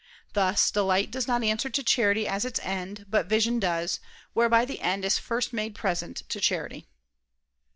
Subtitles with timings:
[0.33, 3.99] Thus delight does not answer to charity as its end, but vision does,
[4.33, 6.87] whereby the end is first made present to charity.